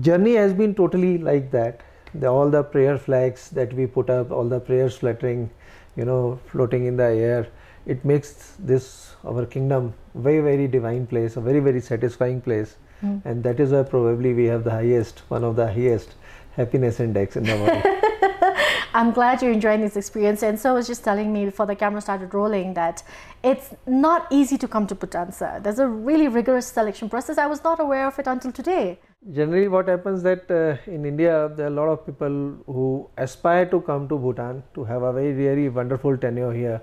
[0.00, 1.80] journey has been totally like that.
[2.14, 5.50] The, all the prayer flags that we put up, all the prayers fluttering,
[5.96, 7.48] you know, floating in the air,
[7.86, 13.18] it makes this our kingdom very very divine place, a very very satisfying place, hmm.
[13.24, 16.14] and that is why probably we have the highest, one of the highest
[16.54, 17.82] happiness index in the world.
[18.94, 20.42] I'm glad you're enjoying this experience.
[20.42, 23.02] And so was just telling me before the camera started rolling that
[23.42, 25.60] it's not easy to come to Bhutan, sir.
[25.62, 27.38] There's a really rigorous selection process.
[27.38, 28.98] I was not aware of it until today.
[29.30, 33.64] Generally, what happens that uh, in India there are a lot of people who aspire
[33.66, 36.82] to come to Bhutan to have a very very wonderful tenure here,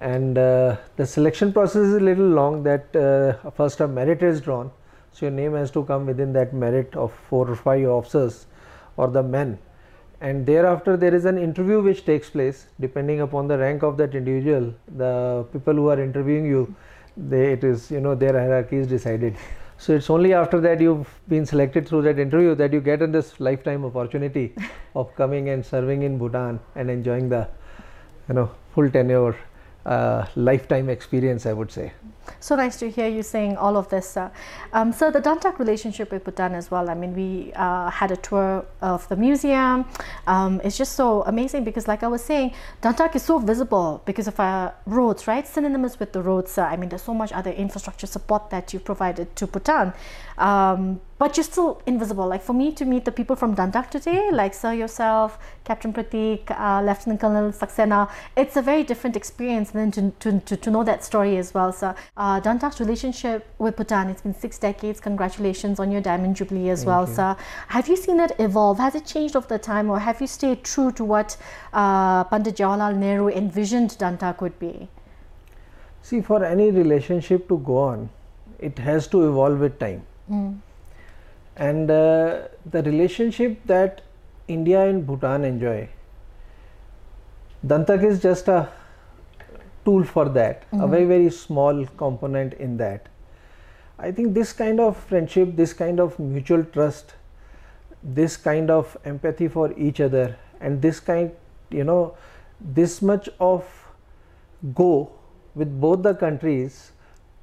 [0.00, 2.62] and uh, the selection process is a little long.
[2.62, 4.70] That uh, first a merit is drawn,
[5.12, 8.46] so your name has to come within that merit of four or five officers
[8.96, 9.58] or the men,
[10.22, 14.14] and thereafter there is an interview which takes place depending upon the rank of that
[14.14, 14.72] individual.
[14.96, 16.74] The people who are interviewing you,
[17.14, 19.36] they it is you know their hierarchy is decided.
[19.80, 23.12] So it's only after that you've been selected through that interview that you get in
[23.12, 24.52] this lifetime opportunity
[24.94, 27.46] of coming and serving in Bhutan and enjoying the
[28.28, 29.36] you know full tenure
[29.88, 31.92] uh, lifetime experience, I would say.
[32.40, 34.16] So nice to hear you saying all of this.
[34.16, 34.30] Uh,
[34.74, 36.90] um, so the Dantak relationship with Bhutan as well.
[36.90, 39.86] I mean, we uh, had a tour of the museum.
[40.26, 44.28] Um, it's just so amazing because, like I was saying, Dantak is so visible because
[44.28, 45.46] of our roads, right?
[45.48, 46.58] Synonymous with the roads.
[46.58, 49.94] Uh, I mean, there's so much other infrastructure support that you've provided to Bhutan.
[50.36, 52.26] Um, but you're still invisible.
[52.26, 56.50] Like for me to meet the people from Dantak today, like Sir yourself, Captain Pratik,
[56.50, 60.84] uh, Lieutenant Colonel Saxena, it's a very different experience than to, to, to, to know
[60.84, 61.72] that story as well.
[61.72, 65.00] So uh, Dantak's relationship with Bhutan, it's been six decades.
[65.00, 67.14] Congratulations on your Diamond Jubilee as Thank well, you.
[67.14, 67.36] sir.
[67.68, 68.78] Have you seen it evolve?
[68.78, 71.36] Has it changed over the time or have you stayed true to what
[71.72, 74.88] uh, Pandit Jawaharlal Nehru envisioned Dantak would be?
[76.02, 78.10] See, for any relationship to go on,
[78.58, 80.06] it has to evolve with time.
[81.58, 84.02] And uh, the relationship that
[84.46, 85.88] India and Bhutan enjoy,
[87.66, 88.68] Dantak is just a
[89.84, 93.08] tool for that, a very, very small component in that.
[93.98, 97.14] I think this kind of friendship, this kind of mutual trust,
[98.04, 101.32] this kind of empathy for each other, and this kind,
[101.70, 102.16] you know,
[102.60, 103.64] this much of
[104.74, 105.10] go
[105.56, 106.92] with both the countries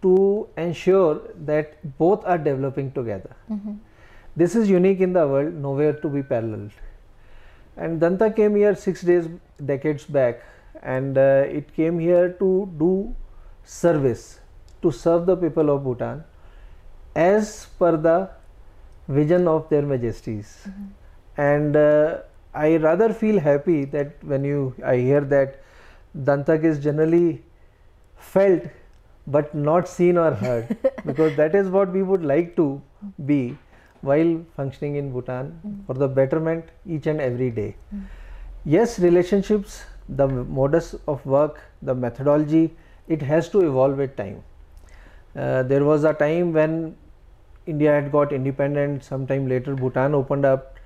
[0.01, 3.35] to ensure that both are developing together.
[4.35, 6.71] This is unique in the world, nowhere to be paralleled.
[7.77, 9.27] And Dantak came here six days,
[9.65, 10.41] decades back,
[10.81, 13.15] and uh, it came here to do
[13.63, 14.39] service,
[14.81, 16.23] to serve the people of Bhutan
[17.15, 18.29] as per the
[19.07, 20.67] vision of their majesties.
[21.37, 22.19] And uh,
[22.53, 25.61] I rather feel happy that when you I hear that
[26.17, 27.43] Dantak is generally
[28.17, 28.63] felt
[29.27, 32.81] but not seen or heard because that is what we would like to
[33.25, 33.57] be
[34.09, 35.73] while functioning in Bhutan hmm.
[35.85, 37.75] for the betterment each and every day.
[37.89, 38.01] Hmm.
[38.65, 42.75] Yes, relationships, the modus of work, the methodology,
[43.07, 44.43] it has to evolve with time.
[45.35, 46.95] Uh, there was a time when
[47.65, 50.77] India had got independent, sometime later Bhutan opened up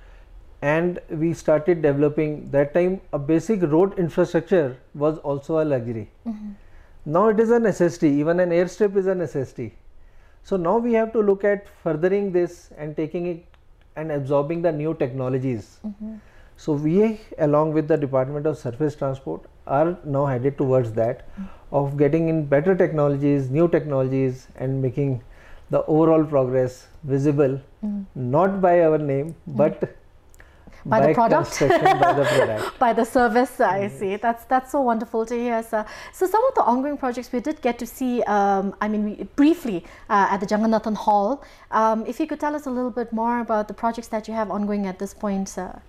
[0.62, 2.50] and we started developing.
[2.50, 6.10] That time a basic road infrastructure was also a luxury.
[6.26, 6.50] Mm-hmm.
[7.06, 8.08] Now it is a necessity.
[8.08, 9.74] Even an airstrip is a necessity
[10.42, 13.44] so now we have to look at furthering this and taking it
[13.96, 15.78] and absorbing the new technologies.
[15.84, 16.16] Mm-hmm.
[16.56, 21.74] So we along with the department of surface transport are now headed towards that mm-hmm.
[21.74, 25.22] of getting in better technologies new technologies and making
[25.70, 28.02] the overall progress visible mm-hmm.
[28.14, 29.96] not by our name but
[30.84, 31.60] By the product?
[31.60, 32.78] by the product.
[32.78, 34.16] By the service i see.
[34.16, 35.84] That's that's so wonderful to hear sir.
[36.12, 39.24] So some of the ongoing projects we did get to see um, i mean we,
[39.36, 41.44] briefly uh, at the jagannathan hall.
[41.70, 44.34] Um, if you could tell us a little bit more about the projects that you
[44.34, 45.82] have ongoing at this point sir.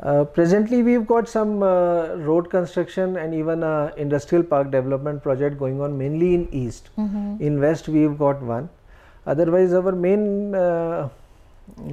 [0.00, 5.58] Uh, presently, we've got some uh, road construction and even a industrial park development project
[5.58, 6.90] going on mainly in east.
[7.40, 8.68] In west, we've got one.
[9.26, 11.08] Otherwise, our main uh,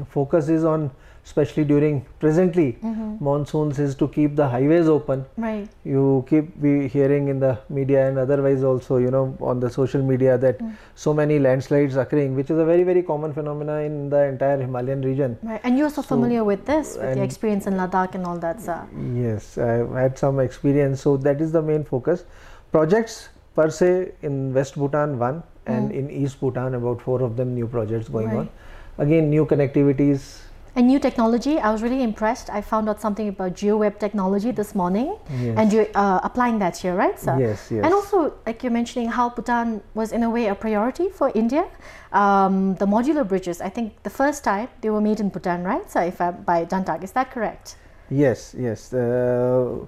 [0.09, 0.91] focus is on,
[1.25, 3.23] especially during presently mm-hmm.
[3.23, 5.25] monsoons, is to keep the highways open.
[5.37, 9.69] right You keep be hearing in the media and otherwise also, you know, on the
[9.69, 10.75] social media that mm.
[10.95, 15.01] so many landslides occurring, which is a very very common phenomena in the entire Himalayan
[15.01, 15.37] region.
[15.43, 18.61] right and you're so, familiar with this with your experience in ladakh and all that
[18.61, 18.79] sir
[19.13, 21.01] Yes, I've had some experience.
[21.01, 22.25] So that is the main focus.
[22.71, 25.99] Projects per se in West Bhutan one and mm.
[25.99, 28.37] in East Bhutan about four of them new projects going Right.
[28.39, 28.49] on.
[28.97, 30.33] Again new connectivities.
[30.75, 34.73] And new technology i was really impressed i found out something about geoweb technology this
[34.73, 35.57] morning Yes.
[35.57, 37.83] and you're uh, applying that here right sir Yes, yes.
[37.85, 41.65] and also like you're mentioning how bhutan was in a way a priority for india
[42.11, 45.89] um, the modular bridges i think the first time they were made in bhutan right
[45.91, 47.75] so if I, by dantak is that correct
[48.09, 48.93] Yes, yes.
[48.93, 49.85] Uh,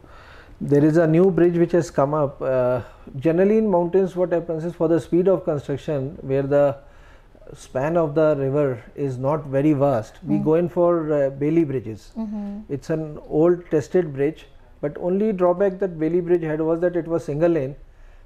[0.60, 2.42] there is a new bridge which has come up.
[2.42, 2.82] Uh,
[3.20, 6.76] generally in mountains what happens is for the speed of construction where the
[7.54, 10.16] span of the river is not very vast.
[10.24, 12.12] We go in for uh, Bailey bridges.
[12.70, 14.46] It's an old tested bridge
[14.82, 17.76] but only drawback that Bailey bridge had was that it was single lane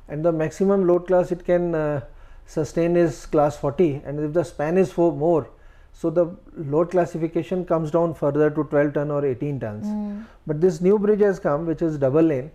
[0.08, 2.02] and the maximum load class it can uh,
[2.46, 5.48] sustain is class 40 and if the span is for more
[5.94, 10.26] so the load classification comes down further to 12 ton or 18 tons.
[10.48, 12.52] But this new bridge has come which is double lane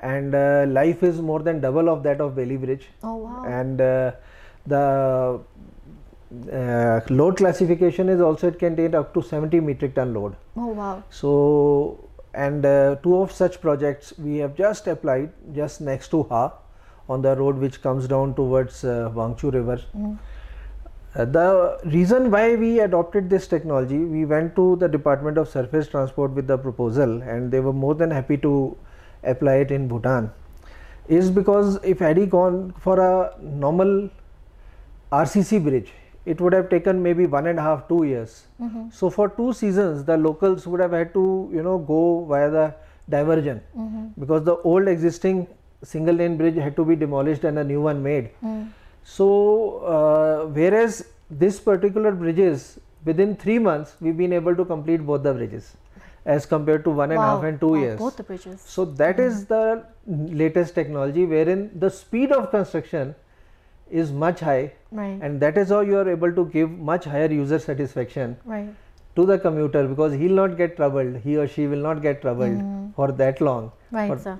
[0.00, 2.88] and uh, life is more than double of that of Bailey bridge.
[3.02, 3.44] Oh wow.
[3.46, 4.12] And uh,
[4.66, 5.40] the
[6.52, 10.36] uh, load classification is also it can take up to 70 metric ton load.
[10.56, 11.02] Oh wow.
[11.10, 16.52] So and uh, two of such projects we have just applied just next to ha
[17.08, 19.80] on the road which comes down towards uh, Wangchu river.
[21.14, 25.88] Uh, the reason why we adopted this technology, we went to the Department of Surface
[25.88, 28.76] Transport with the proposal, and they were more than happy to
[29.22, 30.30] apply it in Bhutan.
[31.08, 34.10] is because if had he gone for a normal
[35.12, 35.92] RCC bridge,
[36.26, 38.46] it would have taken maybe one and a half, two years.
[38.60, 38.90] Mm-hmm.
[38.90, 42.74] So for two seasons, the locals would have had to, you know, go via the
[43.08, 44.20] diversion mm-hmm.
[44.20, 45.46] because the old existing
[45.84, 48.30] single lane bridge had to be demolished and a new one made.
[48.44, 48.68] Mm.
[49.04, 55.22] So uh, whereas this particular bridges within three months we've been able to complete both
[55.22, 55.76] the bridges
[56.24, 57.48] as compared to one and a half Wow.
[57.48, 57.98] and two Wow, years.
[58.00, 58.60] Both the bridges.
[58.60, 60.26] So that is mm-hmm.
[60.26, 63.14] the latest technology wherein the speed of construction
[63.90, 65.18] is much high Right.
[65.20, 68.74] and that is how you are able to give much higher user satisfaction right.
[69.14, 72.60] to the commuter because he'll not get troubled he or she will not get troubled
[72.60, 72.90] hmm.
[72.96, 74.38] for that long Right, But- sir.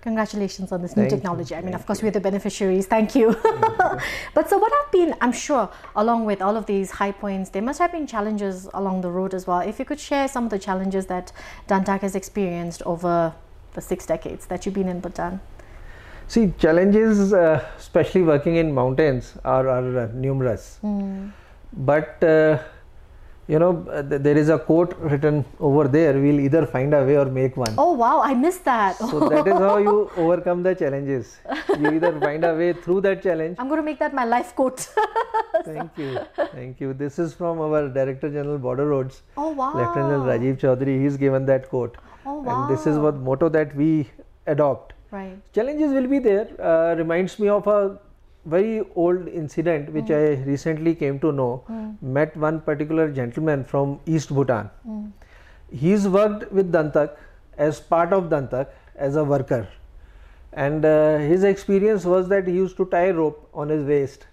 [0.00, 1.54] Congratulations on this new Thank you, technology.
[1.54, 2.84] I mean, of thank course, we're the beneficiaries.
[2.86, 3.28] Thank you.
[4.34, 7.62] but so, what have been, I'm sure, along with all of these high points, there
[7.62, 9.60] must have been challenges along the road as well.
[9.60, 11.32] If you could share some of the challenges that
[11.68, 13.34] Dantak has experienced over
[13.72, 15.40] the six decades that you've been in Bhutan.
[16.28, 20.78] See challenges uh, especially working in mountains are, are uh, numerous.
[21.72, 22.58] But uh,
[23.46, 27.04] you know uh, th- there is a quote written over there we'll either find a
[27.04, 27.74] way or make one.
[27.76, 28.96] Oh, wow, I missed that.
[28.96, 31.38] so that is how you overcome the challenges.
[31.78, 34.54] You either find a way through that challenge I'm going to make that my life
[34.54, 34.88] quote.
[35.64, 36.18] thank you.
[36.52, 36.94] Thank you.
[36.94, 39.74] This is from our director general border roads oh, wow.
[39.74, 41.02] lieutenant general rajiv chaudhary.
[41.02, 41.96] He's given that quote.
[42.26, 42.62] Oh, wow.
[42.62, 44.08] and this is what motto that we
[44.46, 45.36] adopt Right.
[45.52, 46.48] challenges will be there.
[46.60, 47.98] Uh, reminds me of a
[48.44, 51.52] very old incident which i recently came to know.
[52.16, 54.70] Met one particular gentleman from east bhutan.
[55.84, 57.16] He's worked with dantak
[57.68, 59.66] as part of dantak as a worker.
[60.52, 64.26] And uh, his experience was that he used to tie rope on his waist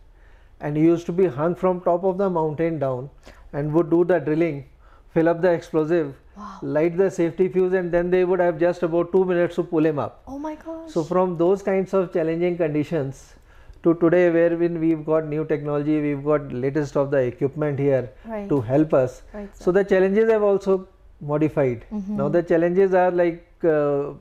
[0.59, 3.09] and he used to be hung from top of the mountain down
[3.53, 4.65] and would do the drilling
[5.13, 6.13] fill up the explosive
[6.61, 9.85] light the safety fuse and then they would have just about 2 minutes to pull
[9.85, 10.23] him up.
[10.27, 10.91] Oh, my gosh.
[10.93, 13.35] so from those kinds of challenging conditions
[13.83, 18.09] to today where when we've got new technology we've got latest of the equipment here
[18.25, 18.47] Right.
[18.49, 19.21] to help us.
[19.33, 20.87] Right, so the challenges have also
[21.19, 21.85] modified.
[22.07, 24.13] Now the challenges are like uh,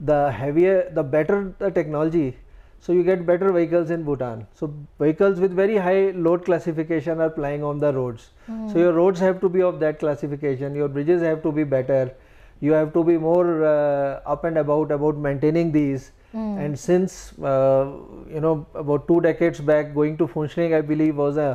[0.00, 2.36] the heavier the better the technology
[2.80, 4.66] so you get better vehicles in bhutan so
[5.00, 8.30] vehicles with very high load classification are plying on the roads
[8.72, 12.02] so your roads have to be of that classification your bridges have to be better
[12.60, 17.90] you have to be more uh, up and about about maintaining these and since uh,
[18.34, 21.50] you know about two decades back going to functioning i believe was a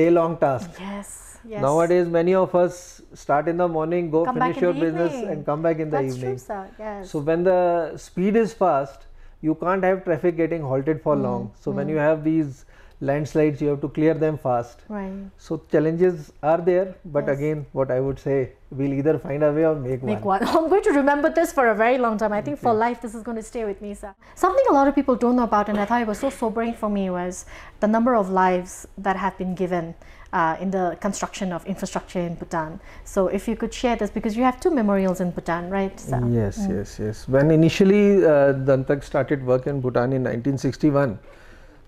[0.00, 1.24] day long task yes.
[1.48, 1.62] Yes.
[1.62, 5.30] Nowadays, many of us start in the morning, go Come finish your business, evening.
[5.32, 6.30] and come back in the That's evening.
[6.32, 6.68] true, sir.
[6.78, 7.10] Yes.
[7.10, 9.06] So, when the speed is fast,
[9.40, 11.46] you can't have traffic getting halted for long.
[11.46, 11.62] Hmm.
[11.62, 11.92] So, when hmm.
[11.94, 12.64] you have these
[13.00, 14.80] landslides, you have to clear them fast.
[14.88, 15.12] right.
[15.38, 17.38] So, challenges are there, but Yes.
[17.38, 20.40] again, what I would say, we'll either find a way or make, Make one.
[20.40, 20.48] one.
[20.56, 22.32] I'm going to remember this for a very long time.
[22.32, 24.14] I think for life, this is going to stay with me, sir.
[24.34, 26.74] Something a lot of people don't know about, and I thought it was so sobering
[26.74, 27.46] for me, was
[27.80, 29.94] the number of lives that have been given
[30.32, 32.80] uh, in the construction of infrastructure in Bhutan.
[33.04, 35.98] So, if you could share this, because you have two memorials in Bhutan, right?
[35.98, 36.20] Sir?
[36.30, 37.28] Yes, yes, yes.
[37.28, 41.18] When initially uh, Dantak started work in Bhutan in 1961,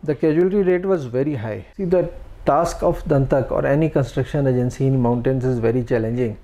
[0.03, 1.66] the casualty rate was very high.
[1.76, 2.11] See, the
[2.46, 6.38] task of Dantak or any construction agency in mountains is very challenging,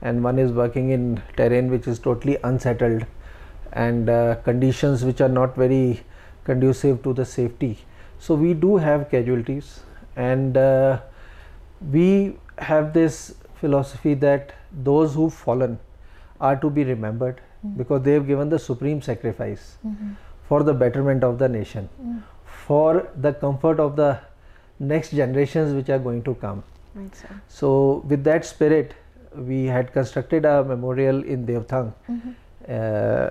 [0.00, 3.04] and one is working in terrain which is totally unsettled
[3.74, 6.00] and uh, conditions which are not very
[6.44, 7.78] conducive to the safety.
[8.18, 9.80] So, we do have casualties,
[10.16, 11.00] and uh,
[11.90, 15.78] we have this philosophy that those who've fallen
[16.40, 17.76] are to be remembered mm-hmm.
[17.78, 20.12] because they have given the supreme sacrifice mm-hmm.
[20.48, 22.18] for the betterment of the nation, mm-hmm.
[22.44, 24.18] for the comfort of the
[24.78, 26.62] next generations which are going to come.
[26.94, 27.22] Right.
[27.48, 28.94] So, with that spirit,
[29.34, 31.94] we had constructed a memorial in Deothang.
[32.68, 33.30] Uh,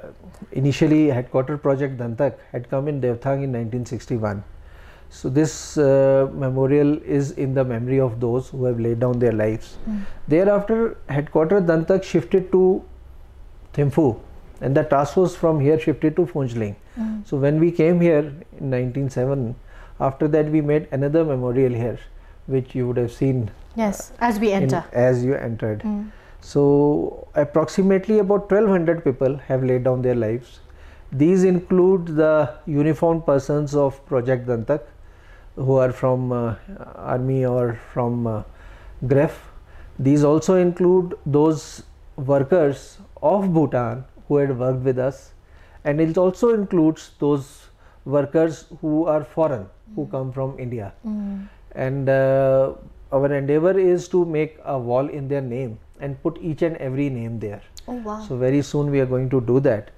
[0.52, 4.44] initially, headquarter project Dantak had come in Deothang in 1961.
[5.13, 9.34] So, this uh, memorial is in the memory of those who have laid down their
[9.34, 9.74] lives.
[9.86, 9.97] Hmm.
[10.30, 12.62] Thereafter, headquarter Dantak shifted to
[13.74, 14.17] Thimphu,
[14.62, 16.76] and the task force from here shifted to Phuentsholing.
[16.95, 17.17] Hmm.
[17.26, 18.19] So, when we came here
[18.60, 19.54] in 1907,
[20.00, 22.00] after that we made another memorial here,
[22.47, 24.84] which you would have seen Yes, as we in- enter.
[24.93, 25.82] as you entered.
[25.82, 26.04] Hmm.
[26.39, 30.62] So, approximately about 1200 people have laid down their lives.
[31.12, 34.82] These include the uniformed persons of Project Dantak
[35.56, 36.56] who are from uh,
[36.96, 38.44] army or from uh,
[39.08, 39.40] GREF.
[40.00, 41.84] These also include those
[42.16, 45.34] workers of Bhutan who had worked with us,
[45.84, 47.68] and it also includes those
[48.06, 50.94] workers who are foreign, who come from India.
[51.76, 52.74] And uh,
[53.12, 57.10] our endeavor is to make a wall in their name and put each and every
[57.10, 57.62] name there.
[57.88, 58.26] Oh, wow.
[58.28, 59.92] So very soon we are going to do that.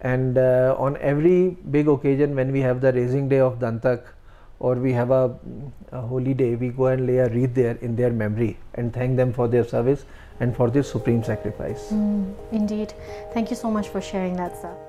[0.00, 4.02] And uh, on every big occasion, when we have the raising day of Dantak
[4.58, 5.34] or we have a,
[5.92, 9.16] a holy day, we go and lay a wreath there in their memory and thank
[9.16, 10.04] them for their service
[10.40, 11.90] and for their supreme sacrifice.
[11.90, 12.94] Mm, indeed.
[13.32, 14.85] Thank you so much for sharing that, sir.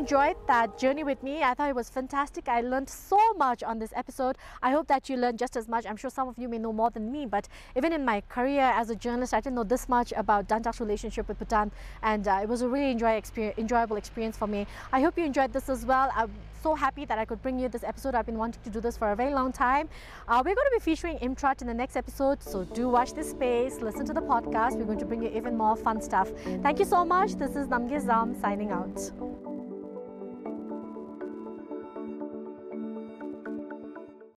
[0.00, 1.42] Enjoyed that journey with me.
[1.42, 2.48] I thought it was fantastic.
[2.48, 4.38] I learned so much on this episode.
[4.62, 5.84] I hope that you learned just as much.
[5.84, 8.62] I'm sure some of you may know more than me, but even in my career
[8.62, 11.70] as a journalist, I didn't know this much about Dantak's relationship with Bhutan,
[12.02, 14.66] and uh, it was a really enjoy experience, enjoyable experience for me.
[14.90, 16.10] I hope you enjoyed this as well.
[16.16, 16.30] I'm
[16.62, 18.14] so happy that I could bring you this episode.
[18.14, 19.86] I've been wanting to do this for a very long time.
[20.26, 23.32] Uh, we're going to be featuring Imtrat in the next episode, so do watch this
[23.32, 24.78] space, listen to the podcast.
[24.78, 26.30] We're going to bring you even more fun stuff.
[26.62, 27.34] Thank you so much.
[27.34, 29.59] This is Namgay Zam signing out.